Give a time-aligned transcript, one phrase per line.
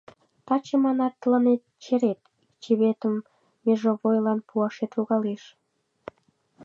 [0.45, 2.29] Таче, манат, тыланет черет, ик
[2.63, 3.15] чыветым
[3.65, 5.43] межовойлан пуашет логалеш...